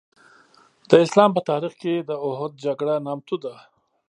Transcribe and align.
د 0.89 0.91
اسلام 1.05 1.29
په 1.33 1.41
تاریخ 1.49 1.73
کې 1.81 1.93
د 1.99 2.11
اوحد 2.25 2.51
جګړه 2.65 2.95
نامتو 3.05 3.35
ده. 3.43 3.55